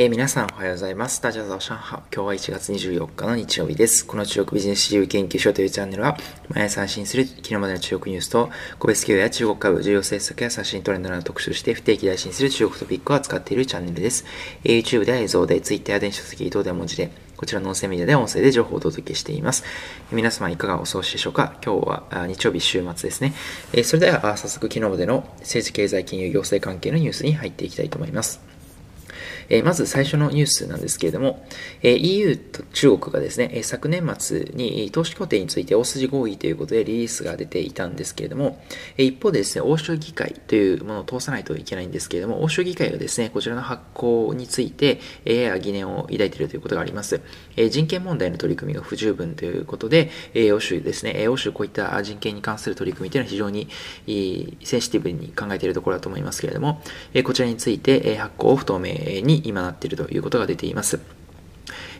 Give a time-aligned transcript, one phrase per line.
[0.00, 1.20] えー、皆さんおはようございます。
[1.20, 2.02] 大家早上好。
[2.14, 4.06] 今日は1月24日の日曜日です。
[4.06, 6.16] この中国ビジネス自由研究所というチャンネルは、
[6.50, 8.48] 毎朝配信する昨日までの中国ニュースと、
[8.78, 14.24] 個別企業や中国株、重要政策や写真トレンドなどを特集して不定期で配信する中国トピックを扱っているチャンネルです。
[14.62, 19.64] えー、YouTube では映像で、Twitter や電子書籍等では文字で、こちらの音声メディアで音声で情報をお届けしています。
[20.12, 21.56] 皆様いかがお過ごしでしょうか？
[21.60, 23.34] 今日は日曜日週末ですね。
[23.72, 28.57] え、それでは早速昨日までの政治経済金融行政関係のニュースに入っていきたいと思います。
[29.48, 31.46] えまず最初のニュースなんですけれども、
[31.82, 38.62] え EU と中国がですね、昨年末に投資協定について大筋合意ということでリリースが出ていたんですけれども、
[38.96, 47.20] え一方でですね、欧州議会というものを通さないといけないんですけれども、欧州議会がですね、こちらの発行について、えやや疑念を抱いているということがあります。
[47.56, 53.68] え人権問題の取り組みが不十分ということで、え欧州ですね、え欧州こういった人権に関する取り組みというのは非常に
[54.64, 56.82] センシティブに考えているところだと思いますけれども、
[57.14, 61.00] えこちらについて、え発行を不透明に今なっているということが出ています。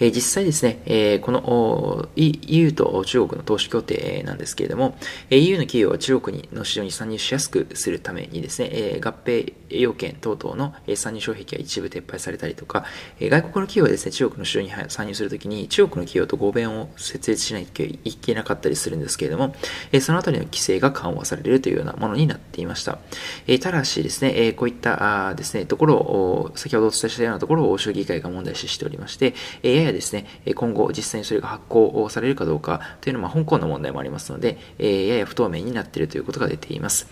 [0.00, 4.96] え実際ですね、えこの EU と中国の投資協定なんですけれども、
[5.30, 12.84] EU の企業は中国の市場に参入しやすくするためにですね、え合併要件等々の参入障壁が一部撤廃されたりとか、
[13.20, 19.54] え外国の企業はですね、中国の市場に参入するときに中国の企業と合弁を設立しないといけなかったりするんですけれども、
[19.92, 22.98] えそのあたりの規制が緩和されるというようなものになっていました。
[23.46, 37.08] えただしですね、えこういったですね、ところを、先ほどお伝えしたようなところを欧州議会が問題視しておりまして、ややですね、今後実際にそれが発行されるかどうかというのは、香港の問題もありますので、やや不透明になっているということが出ています。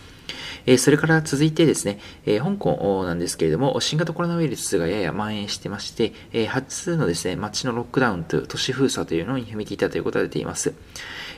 [0.79, 6.13] それから続いてですね、香港なんですけれども、新型コロナウイルスがやや蔓延してまして、
[6.47, 10.75] 初のですね、街のロックダウンと都市封鎖というのに踏み切ったということが出ています。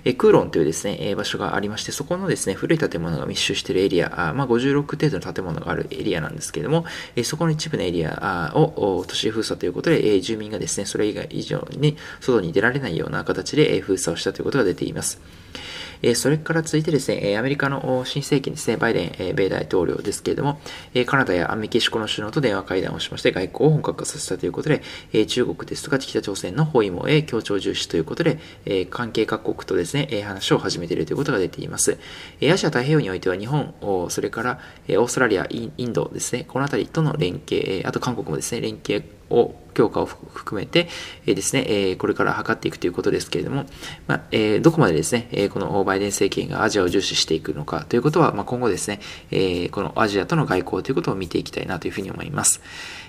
[0.04, 6.84] えクーロンというですね、え場所がありまして、そこのですね、古い建物が密集しているエリア、あまあ、56程度の建物があるエリアなんですけれども、
[7.16, 15.20] えそこの一部のエリアを都市封鎖ということで、え住民がですね、それ以外以上に外に出られないような形で、え封鎖をしたということが出ています。
[16.06, 20.60] えそれから続いてですね、アメリカの新政権ですね、バイデン、え米大統領ですけれども、
[20.92, 24.82] えカナダやメキシコの首脳と電話会談をしまして外交を本格化させたということで、
[25.14, 31.98] え中国ですとか北朝鮮の包囲網へ協調重視ということで、え関係各国とですね、え話を始めているということが出ています。
[32.40, 33.74] えアジア太平洋においては日本、
[34.10, 40.88] それからオーストラリア、インドですね、この辺りとの連携、あと韓国もですね、連携を強化を含めて、
[41.26, 43.66] えー、ですね、えー、これから図っていくということですけれども、
[44.06, 52.62] まあ、えー、どこまでですね、えこのバイデン政権がアジアを重視していくのかということは、まあ、今後ですね、えこのアジアとの外交ということを見ていきたいなというふうに思います。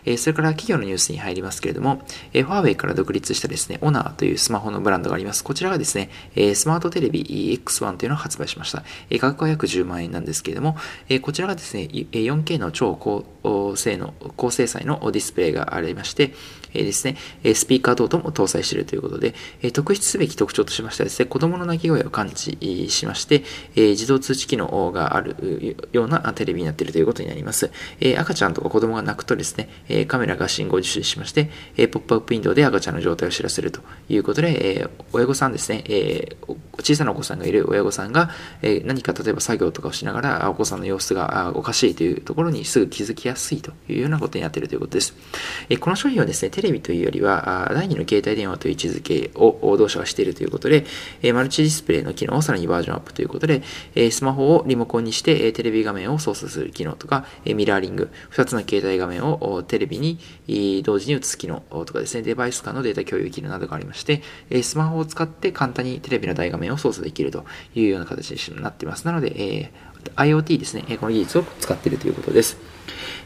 [0.06, 2.02] えそれから企業のニュースに入りますけれども、
[2.34, 5.44] えファーウェイから独立したですね、オナーというスマホのブランドがあります。
[5.44, 7.24] こちらがですね、えスマートテレビ
[7.64, 8.84] X1 というのを発売しました。
[9.10, 10.78] え価格は約10万円なんですけれども、
[11.10, 13.26] えこちらがですね、4K の超高
[13.76, 16.34] 性能、高精細のディスプレイがありまして、
[16.76, 23.44] えですね、えスピーカー等々も搭載しているということで、え特筆すべき特徴としましてはですね、子供の泣き声を感知しまして、
[23.76, 27.72] え自動通知機能があるようなテレビになっているということになります。
[28.00, 36.36] え赤ちゃんとか子供が泣くとですね、えカメラが信号受信しまして、えポップアップウィンドウで赤ちゃんの状態を知らせるということで、え親御さんですね、え
[36.82, 38.30] 小さなお子さんがいる親御さんが、
[38.62, 45.14] え何か例えば作業とかをしながら、お子さんの様子がおかしいというところにすぐ気づきやすいというようなことになっているということです。
[45.70, 50.86] えこの商品はですね、レビというよりは、第2の携帯電話という位置づけを同社はしているということで、
[51.34, 53.62] マルチディスプレイの機能をさらにバージョンアップということで、
[54.12, 60.20] スマホをリモコンにしてテレビ画面を操作する機能とか、ミラーリング、2つの携帯画面をテレビに
[60.84, 64.22] 同時に映す機能とかですね、デバイス間のデータ共有機能などがありまして、
[64.64, 69.06] スマホを使って簡単にテレビの大画面を操作できるというような形になっています。
[69.06, 69.72] なので、
[70.16, 72.76] IoT ですね、この技術を使っているということです。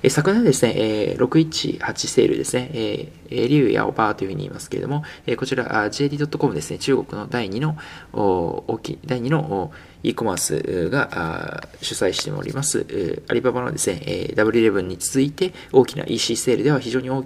[0.01, 7.77] え昨年ですね、え618セールですね、えー、リュウやオパーというふうに言いますけれども、えこちら JD.com ですね、中国の第2の
[8.13, 9.71] 大きい、第2の
[10.03, 12.85] e コマースが主催しております、
[13.27, 13.99] アリババのですね、
[14.35, 17.25] W11 に続いて大きな EC セールでは非常に大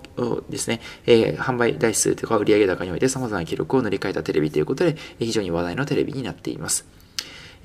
[0.49, 7.02] ですね、販売台数とか売上高において様々な記録を塗り替えたテレビということで、非常に話題のテレビになっています。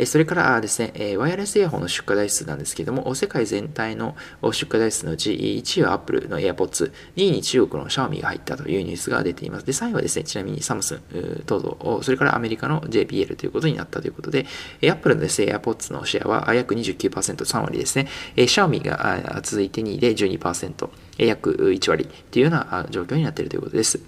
[0.04, 4.14] それからですね、ワイヤレスイヤホンの出荷台数なんですけども、世界全体の
[4.52, 9.66] 出荷台数のうち1位は Apple の AirPods、2位に中国の Xiaomi が入ったというニュースが出ています。
[9.66, 14.46] で、3位はですね、ちなみにサムスン等々、それからアメリカの JPL ということになったということで、
[14.82, 17.10] Apple のですね、AirPods のシェアは約29%、
[17.44, 18.08] 3割ですね。
[18.36, 24.00] Xiaomi が続いて2位で12%、約1割というような状況になっているということです。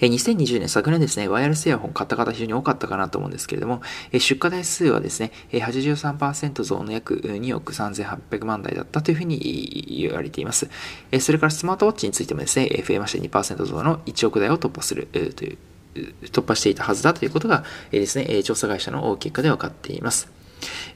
[0.00, 3.82] え2020年、昨年ですね、ワイヤレスイヤホン買った方非常に多かったかなと思うんですけれども、
[4.12, 10.68] え出荷台数はですね、83%増の約2億3800万台だったというふうに言われています。
[11.10, 15.58] えそれからスマートウォッチについてもですね、増えまして2%増の1億台を突破するという、
[16.30, 20.43] 突破していたはずだということが、ですね、調査会社の結果で分かっています。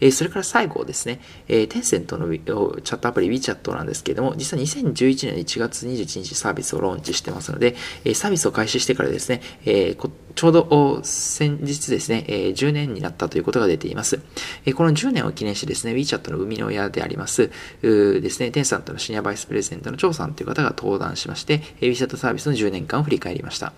[0.01, 9.97] えそれから最後ですね、えー、テンセントのチャットアプリ WeChat なんですけれども、実は2011年1月21日サービスをローンチしてますので、えサービスを開始してからですね、え
[10.35, 14.21] ちょうど先日ですね、え10年になったということが出ています。
[14.65, 17.51] えこの10年を記念してですね、WeChat の生みの親であります、
[17.83, 23.73] ですね、テンセントのシニアバイスプレゼントの張さんという方が登壇しまして、WeChat サービスの10年間を振り返りました。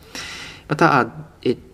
[0.70, 1.04] また、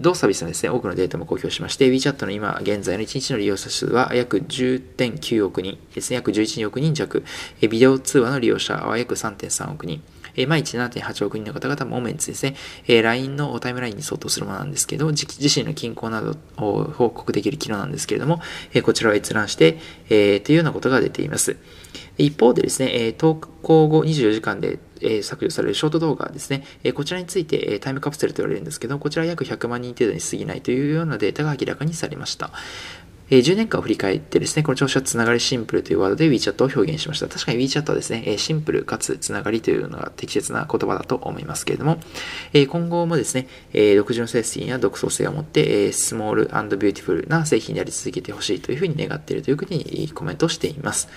[0.01, 7.23] 同サービスのですね、多くのデータも公表しまして、WeChat の今現在の1日の利用者数は約10.9億人ですね、約11億人弱、
[7.61, 10.03] ビデオ通話の利用者は約3.3億人、
[10.35, 12.57] え毎日7.8億人の方々もメンツですね、
[12.89, 18.41] え LINE のタイムラインに相当するものなんですけど、自身の近況などを報告できる機能なんですけれども、
[18.73, 19.79] えこちらを閲覧して、
[20.09, 21.59] えというようなことが出ています。
[22.19, 24.79] 一方でですね、投稿後24時間で
[25.23, 26.65] 削除されるショート動画ですね、
[26.95, 32.51] こちらについて、タイムカプセルと言われるんですけど、こちら約100万人程度に過ぎないというようなデータが明らかにされました。
[33.29, 37.27] え10年間を振り返ってですね、この調子はつながりシンプルというワードで WeChat を表現しました。
[37.27, 41.99] 確かに WeChat はですね、えシンプルかつつながりというのが適切な言葉だと思いますけれども、
[42.53, 51.09] え今後もですね、え独自の精神や独創性を持って、え small beautiful な製品であり続けてほしいというふうに願っているというふうにコメントしています。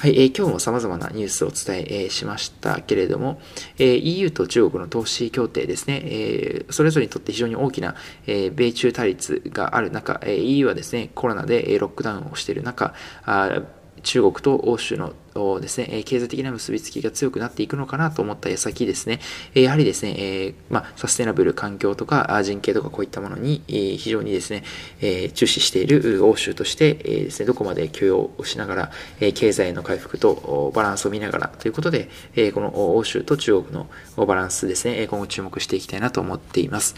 [0.00, 3.38] はい、えー、今日も様々なニュースをお伝え、しましたけれども、
[3.78, 7.94] えー、EU と中国の投資協定ですね、えー、それぞれにとって非常に大きな、
[8.26, 12.94] えー、米中対立がある中、えー、EU はですね、コロナでロックダウンをしている中、
[13.26, 13.60] あ
[14.02, 15.12] 中国と欧州の
[15.60, 19.20] ですね、経済的な結びつきが強くなっていくのかなと思った矢先ですね、
[19.54, 24.64] やはりですね、えまあ、サステナブル環境とか人権とかこういったものに非常にですね、
[25.00, 28.92] え注視している欧州としてですね、どこまで許容をしながら、
[29.34, 32.08] 経済の回復とバランスを見ながらということで、
[32.54, 33.88] この欧州と中国の
[34.26, 36.94] バランスですね、今後注目していきたいなと思っています。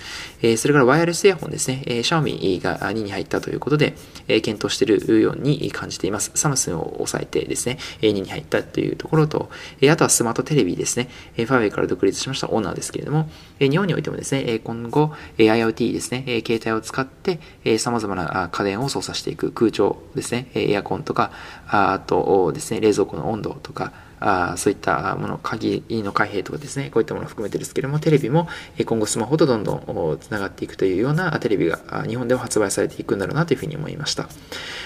[0.57, 3.95] それからワイヤレスイヤホンですね、シャオミが2に入ったということで、
[4.27, 6.31] 検討しているように感じています。
[6.35, 9.51] サムスンを抑えてですね、2に入ったというところと、
[9.81, 13.29] えあとはスマートテレビですね、えファーウェイから独立しましたオーナーですけれども、
[13.61, 21.31] え日本においてもですね、え今後、え IoT ですね、え携帯を使ってえ様々な家電を操作していく空調ですね、エアコンとか、
[21.69, 28.49] あとですね、冷蔵庫の温度とか、あそういったもの、鍵の開閉とかですね、こういったものを含めてですけれども、テレビも
[28.85, 34.29] 今後スマホとどんどんつながっていくというようなテレビが日本でも発売されていくんだろうなというふうに思いました。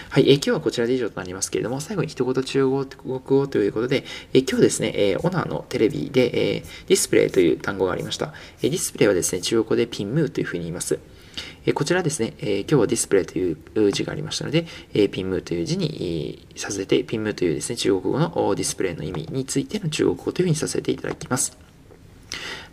[0.09, 8.33] はい、え今日はこちらで以上となりますけれども、最後に一言中国語ということで、え今日ですね、えオナーのテレビで、えディスプレイという単語がありました。
[8.63, 10.99] えディスプレイはですね、中国語でピンムーというふうに言います。
[11.65, 21.66] えこちらですね、え今日はディスプレイという字がありましたので、えピンムーという字にさせて、ピンムーというですね、中国語のディスプレイの意味についての中国語というふうにさせていただきます。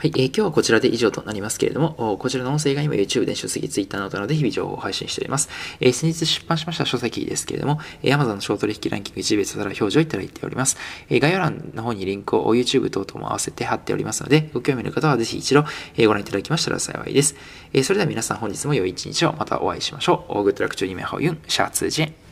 [0.03, 5.49] はい、えー、今日はこちらで以上となりますけれども、こちらの音声以外にも YouTube 電子書籍、Twitter などなどで日々情報を配信しております。
[5.79, 10.77] えー、先日出版しました書籍ですけれども、えー、Amazon の小取引ランキング1別皿表示をいただいております。
[11.09, 15.65] えー、概要欄の方にリンクを YouTube 等々も合わせて貼っておりますので、ご興味の方はぜひ一度、
[15.95, 17.35] えー、ご覧いただきましたら幸いです。
[17.73, 20.33] えー、それでは皆さん本日も良い一日をまたお会いしましょう。
[20.33, 22.22] Good luck to you, シャツジェン。